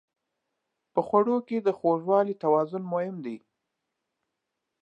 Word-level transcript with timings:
په 0.93 0.99
خوړو 1.07 1.37
کې 1.47 1.57
د 1.61 1.69
خوږوالي 1.77 2.35
توازن 2.43 2.83
مهم 2.93 3.15
دی. 3.25 3.37